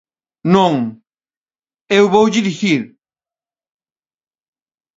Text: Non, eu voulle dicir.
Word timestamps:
Non, 0.53 0.75
eu 1.97 2.03
voulle 2.11 2.37
dicir. 2.47 2.81